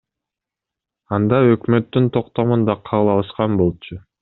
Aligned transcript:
Анда 1.17 1.41
өкмөттүн 1.51 2.09
токтомун 2.17 2.67
да 2.71 2.77
кабыл 2.91 3.13
алышкан 3.19 3.63
болчу. 3.63 4.01